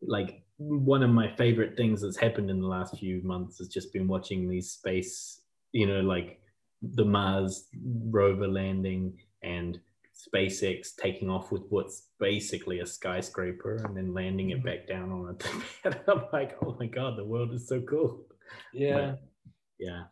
[0.01, 3.93] like one of my favorite things that's happened in the last few months has just
[3.93, 5.41] been watching these space,
[5.71, 6.39] you know, like
[6.81, 7.67] the Mars
[8.09, 9.79] rover landing and
[10.13, 14.65] SpaceX taking off with what's basically a skyscraper and then landing it mm-hmm.
[14.65, 15.45] back down on it.
[15.85, 18.25] and I'm like, oh my god, the world is so cool.
[18.73, 18.93] Yeah.
[18.93, 19.21] But,
[19.79, 20.03] yeah.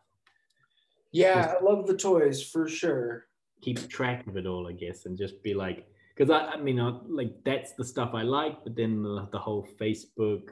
[1.12, 3.26] Yeah, I love the toys for sure.
[3.62, 5.86] Keep track of it all, I guess, and just be like,
[6.18, 9.38] because I, I mean, I, like that's the stuff I like, but then the, the
[9.38, 10.50] whole Facebook,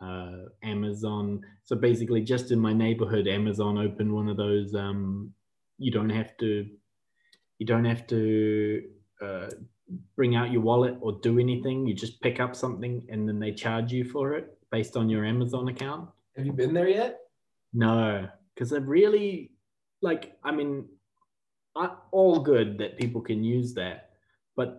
[0.00, 1.40] uh, Amazon.
[1.64, 4.74] So basically, just in my neighborhood, Amazon opened one of those.
[4.74, 5.32] Um,
[5.78, 6.66] you don't have to,
[7.58, 8.82] you don't have to
[9.20, 9.48] uh,
[10.14, 11.86] bring out your wallet or do anything.
[11.86, 15.24] You just pick up something, and then they charge you for it based on your
[15.24, 16.08] Amazon account.
[16.36, 17.20] Have you been there yet?
[17.72, 19.50] No, because I really
[20.00, 20.36] like.
[20.44, 20.86] I mean,
[21.74, 24.05] I, all good that people can use that
[24.56, 24.78] but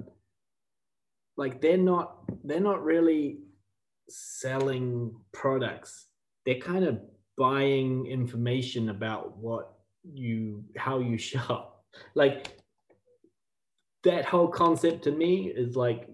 [1.37, 3.39] like they're not they're not really
[4.09, 6.07] selling products.
[6.45, 6.99] They're kind of
[7.37, 11.83] buying information about what you how you shop.
[12.15, 12.57] Like
[14.03, 16.09] that whole concept to me is like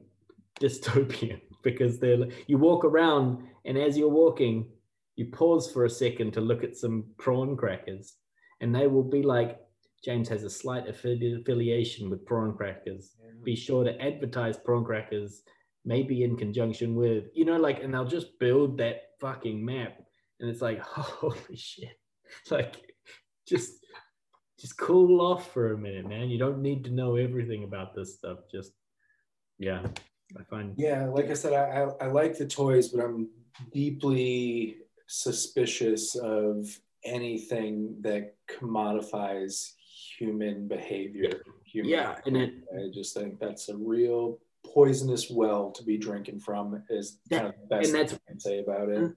[0.59, 4.67] dystopian because they're you walk around and as you're walking
[5.15, 8.15] you pause for a second to look at some prawn crackers
[8.61, 9.59] and they will be like
[10.03, 13.15] James has a slight affiliation with prawn crackers.
[13.43, 15.43] Be sure to advertise prawn crackers,
[15.85, 19.97] maybe in conjunction with, you know, like, and they'll just build that fucking map.
[20.39, 21.97] And it's like, holy shit.
[22.49, 22.75] Like,
[23.47, 23.85] just
[24.59, 26.29] just cool off for a minute, man.
[26.29, 28.39] You don't need to know everything about this stuff.
[28.51, 28.71] Just
[29.59, 29.85] yeah,
[30.39, 33.29] I find yeah, like I said, I, I, I like the toys, but I'm
[33.71, 36.67] deeply suspicious of
[37.03, 39.73] anything that commodifies
[40.17, 41.43] human behavior.
[41.65, 46.39] Human yeah, and it, I just think that's a real poisonous well to be drinking
[46.39, 46.83] from.
[46.89, 48.99] Is kind of the best and that's, I can say about it.
[48.99, 49.15] Mm,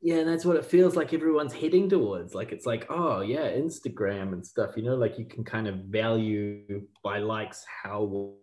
[0.00, 2.34] yeah, and that's what it feels like everyone's heading towards.
[2.34, 4.76] Like it's like, oh yeah, Instagram and stuff.
[4.76, 8.34] You know, like you can kind of value by likes how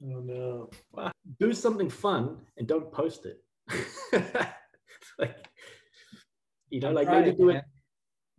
[0.00, 0.70] Oh no.
[1.40, 3.42] Do something fun and don't post it.
[5.18, 5.47] like
[6.70, 7.64] you know, I'm like trying, maybe do it,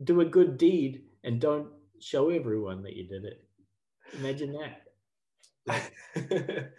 [0.03, 1.67] do a good deed and don't
[1.99, 3.43] show everyone that you did it.
[4.17, 4.81] Imagine that.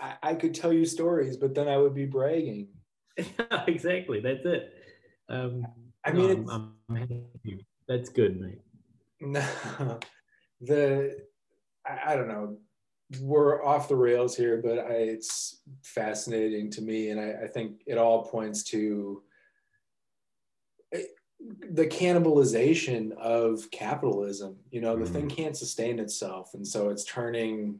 [0.00, 2.68] I, I, could tell you stories, but then I would be bragging.
[3.66, 4.20] exactly.
[4.20, 4.72] That's it.
[5.28, 5.66] Um,
[6.04, 7.28] I mean, no, I'm, I'm
[7.88, 8.60] that's good, mate.
[9.20, 9.44] No,
[10.60, 11.16] the
[11.84, 12.58] I, I, don't know.
[13.20, 17.82] We're off the rails here, but I, it's fascinating to me, and I, I think
[17.86, 19.22] it all points to
[21.70, 25.12] the cannibalization of capitalism you know the mm.
[25.12, 27.78] thing can't sustain itself and so it's turning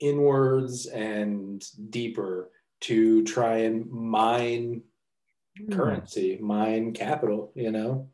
[0.00, 4.82] inwards and deeper to try and mine
[5.58, 5.74] mm.
[5.74, 8.08] currency mine capital you know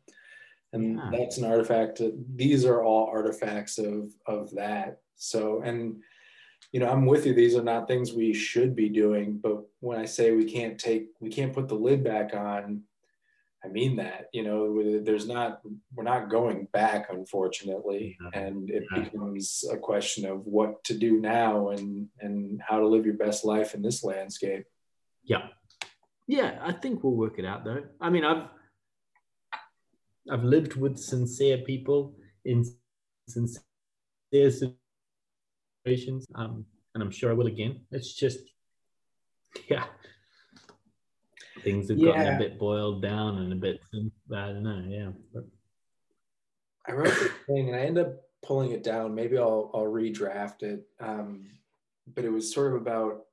[0.73, 1.09] and yeah.
[1.11, 2.01] that's an artifact
[2.35, 5.97] these are all artifacts of of that so and
[6.71, 9.99] you know i'm with you these are not things we should be doing but when
[9.99, 12.81] i say we can't take we can't put the lid back on
[13.63, 15.61] I mean that, you know, there's not,
[15.93, 18.17] we're not going back, unfortunately.
[18.33, 23.05] And it becomes a question of what to do now and, and how to live
[23.05, 24.65] your best life in this landscape.
[25.23, 25.47] Yeah.
[26.27, 26.57] Yeah.
[26.61, 27.83] I think we'll work it out though.
[27.99, 28.47] I mean, I've,
[30.31, 32.65] I've lived with sincere people in
[33.27, 33.61] sincere
[35.85, 36.25] situations.
[36.35, 37.81] Um, and I'm sure I will again.
[37.91, 38.39] It's just,
[39.69, 39.85] yeah,
[41.63, 42.11] things have yeah.
[42.11, 45.41] gotten a bit boiled down and a bit I don't know, yeah.
[46.87, 49.15] I wrote this thing and I end up pulling it down.
[49.15, 50.87] Maybe I'll I'll redraft it.
[50.99, 51.47] Um,
[52.13, 53.25] but it was sort of about.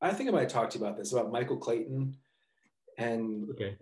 [0.00, 2.16] I think I might talk to you about this about Michael Clayton,
[2.98, 3.76] and Okay.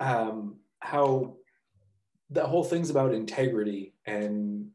[0.00, 1.36] um, how
[2.30, 4.70] the whole thing's about integrity, and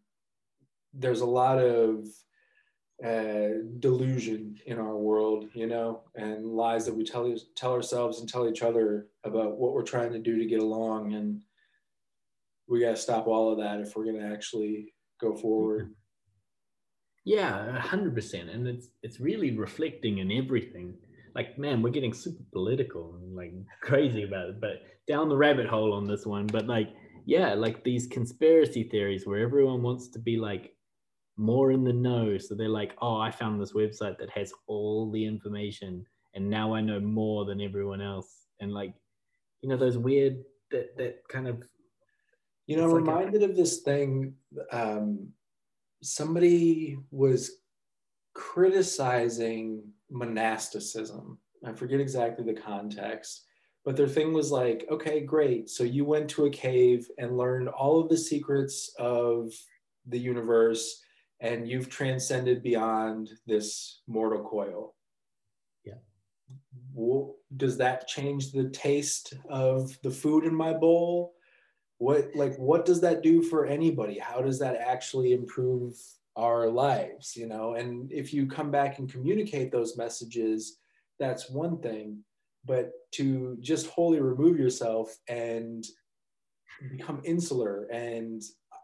[0.93, 2.07] there's a lot of
[3.03, 8.29] uh, delusion in our world, you know, and lies that we tell tell ourselves and
[8.29, 11.41] tell each other about what we're trying to do to get along, and
[12.67, 15.93] we got to stop all of that if we're going to actually go forward.
[17.25, 20.95] Yeah, hundred percent, and it's it's really reflecting in everything.
[21.33, 25.67] Like, man, we're getting super political and like crazy about it, but down the rabbit
[25.67, 26.45] hole on this one.
[26.45, 26.89] But like,
[27.25, 30.75] yeah, like these conspiracy theories where everyone wants to be like
[31.37, 32.37] more in the know.
[32.37, 36.73] So they're like, oh, I found this website that has all the information, and now
[36.73, 38.47] I know more than everyone else.
[38.59, 38.93] And like,
[39.61, 41.63] you know, those weird that that kind of
[42.67, 44.35] You know, I'm like a- reminded of this thing.
[44.71, 45.29] Um,
[46.03, 47.61] somebody was
[48.33, 51.37] criticizing monasticism.
[51.65, 53.45] I forget exactly the context,
[53.85, 55.69] but their thing was like, okay, great.
[55.69, 59.53] So you went to a cave and learned all of the secrets of
[60.07, 61.01] the universe,
[61.41, 64.95] and you've transcended beyond this mortal coil.
[65.83, 65.95] Yeah.
[66.93, 71.33] Well, does that change the taste of the food in my bowl?
[72.01, 75.93] what like what does that do for anybody how does that actually improve
[76.35, 80.79] our lives you know and if you come back and communicate those messages
[81.19, 82.17] that's one thing
[82.65, 85.85] but to just wholly remove yourself and
[86.89, 88.41] become insular and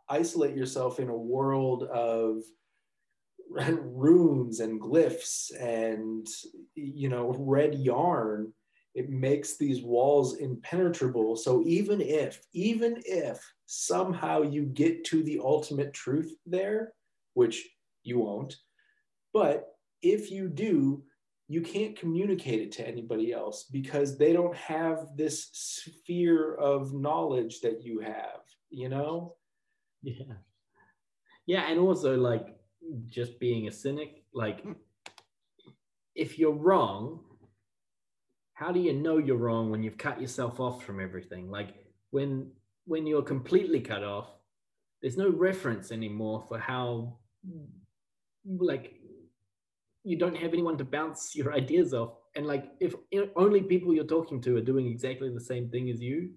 [0.10, 2.44] isolate yourself in a world of
[3.80, 6.28] runes and glyphs and
[6.76, 8.52] you know red yarn
[8.98, 11.36] it makes these walls impenetrable.
[11.36, 16.94] So even if even if somehow you get to the ultimate truth there
[17.36, 17.68] which
[18.04, 18.56] you won't
[19.34, 19.68] but
[20.02, 21.04] if you do
[21.50, 27.60] you can't communicate it to anybody else because they don't have this sphere of knowledge
[27.60, 28.40] that you have
[28.70, 29.36] you know
[30.02, 30.34] Yeah.
[31.46, 31.70] Yeah.
[31.70, 32.48] And also, like,
[33.08, 34.64] just being a cynic, like,
[36.16, 37.24] if you're wrong,
[38.54, 41.50] how do you know you're wrong when you've cut yourself off from everything?
[41.50, 41.76] Like,
[42.12, 42.52] when
[42.86, 44.30] when you're completely cut off,
[45.02, 47.18] there's no reference anymore for how,
[48.48, 48.94] like,
[50.04, 52.14] you don't have anyone to bounce your ideas off.
[52.36, 52.96] And, like, if
[53.36, 56.32] only people you're talking to are doing exactly the same thing as you,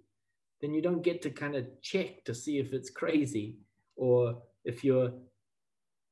[0.60, 3.56] then you don't get to kind of check to see if it's crazy
[3.96, 5.12] or if you're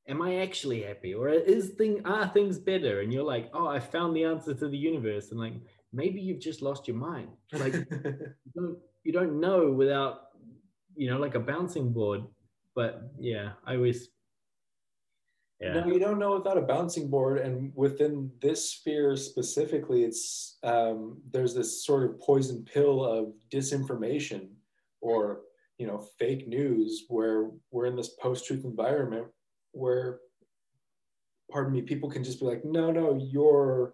[0.07, 1.13] am i actually happy?
[1.13, 3.01] Or is thing are things better?
[3.01, 5.31] And you're like oh i found the answer to the universe.
[5.31, 5.53] And like
[5.93, 7.29] maybe you've just lost your mind.
[7.53, 10.29] Like you don't you don't know without
[10.95, 12.21] you know like a bouncing board.
[12.75, 14.09] But yeah i always
[15.59, 17.39] yeah No, you don't know without a bouncing board.
[17.39, 24.49] And within this sphere specifically, it's um, there's this sort of poison pill of disinformation
[25.01, 25.41] or
[25.77, 29.27] you know fake news where we're in this post-truth environment
[29.71, 30.19] where
[31.49, 33.93] pardon me people can just be like no no you're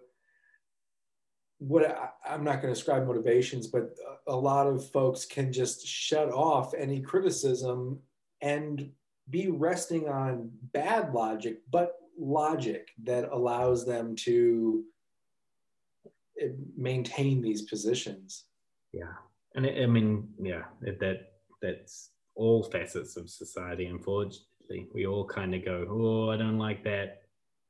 [1.60, 3.96] what I, i'm not going to describe motivations but
[4.28, 8.00] a lot of folks can just shut off any criticism
[8.42, 8.90] and
[9.30, 14.84] be resting on bad logic, but logic that allows them to
[16.42, 18.46] eh, maintain these positions.
[18.94, 19.14] yeah.
[19.56, 25.56] And it, i mean yeah that that's all facets of society unfortunately we all kind
[25.56, 27.22] of go oh i don't like that.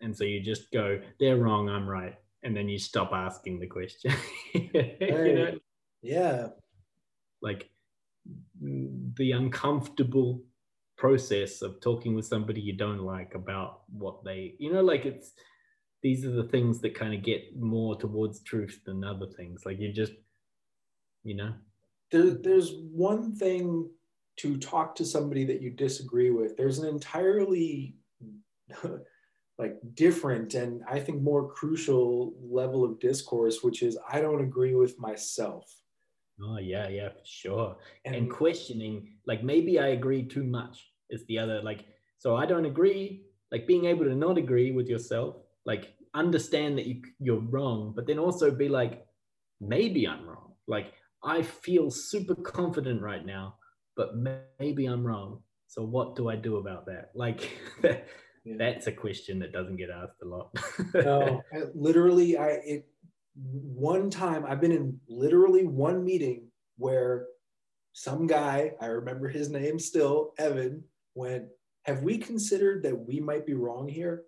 [0.02, 2.16] And so you just go they're wrong i'm right.
[2.44, 4.14] And then you stop asking the question.
[4.54, 5.60] You know?
[6.02, 6.50] Yeah,
[7.42, 7.70] like
[8.62, 10.44] the uncomfortable
[11.06, 15.34] process of talking with somebody you don't like about what they you know like it's
[16.02, 19.80] these are the things that kind of get more towards truth than other things like
[19.80, 20.14] you just
[21.24, 21.54] you know
[22.12, 22.72] there, there's
[23.10, 23.90] one thing
[24.38, 26.58] to talk to somebody that you disagree with.
[26.58, 27.96] There's an entirely
[29.58, 34.76] like different and I think more crucial level of discourse, which is I don't agree
[34.76, 35.66] with myself.
[36.44, 38.96] oh yeah yeah sure And, and questioning
[39.26, 40.76] like maybe i agree too much
[41.10, 41.86] is the other like
[42.18, 45.36] so i don't agree like being able to not agree with yourself
[45.66, 49.06] like understand that you, you're wrong but then also be like
[49.60, 50.54] maybe i'm wrong.
[50.68, 50.94] Like
[51.24, 53.56] i feel super confident right now
[53.96, 54.16] but
[54.60, 55.42] maybe i'm wrong.
[55.68, 57.12] So what do i do about that?
[57.16, 57.58] Like
[58.46, 58.58] Yeah.
[58.60, 60.56] that's a question that doesn't get asked a lot.
[60.94, 62.88] No, I, literally, I it
[63.34, 67.26] one time I've been in literally one meeting where
[67.94, 70.84] some guy I remember his name still Evan
[71.16, 71.46] went,
[71.84, 74.24] have we considered that we might be wrong here?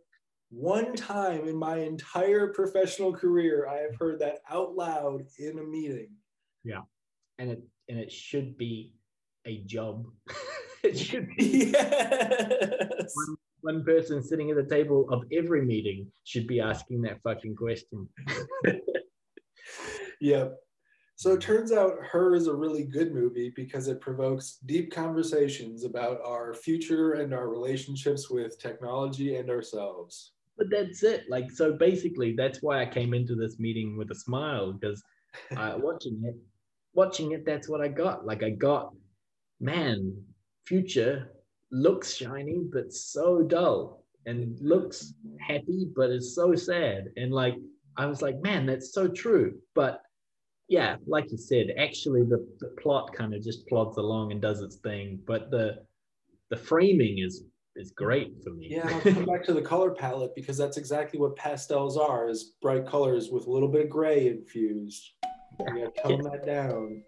[0.50, 5.64] One time in my entire professional career, I have heard that out loud in a
[5.64, 6.10] meeting.
[6.64, 6.82] Yeah.
[7.38, 8.94] And it and it should be
[9.46, 10.06] a job.
[10.84, 13.12] it should be yes.
[13.14, 17.56] one, one person sitting at the table of every meeting should be asking that fucking
[17.56, 18.08] question.
[20.22, 20.56] yep.
[21.18, 25.84] So it turns out Her is a really good movie because it provokes deep conversations
[25.84, 30.34] about our future and our relationships with technology and ourselves.
[30.60, 31.26] But that's it.
[31.28, 35.02] Like, so basically, that's why I came into this meeting with a smile because
[35.56, 36.36] uh, watching it,
[36.94, 38.28] watching it, that's what I got.
[38.28, 38.94] Like, I got,
[39.60, 40.16] man,
[40.68, 41.32] future
[41.72, 47.06] looks shiny, but so dull and looks happy, but it's so sad.
[47.18, 47.56] And like,
[47.98, 49.58] I was like, man, that's so true.
[49.74, 50.04] But
[50.68, 54.62] yeah, like you said, actually the, the plot kind of just plods along and does
[54.62, 55.84] its thing, but the
[56.50, 57.44] the framing is
[57.76, 58.68] is great for me.
[58.72, 62.56] Yeah, I'll come back to the color palette because that's exactly what pastels are: is
[62.62, 65.14] bright colors with a little bit of gray infused.
[65.60, 67.04] Gotta tone that down.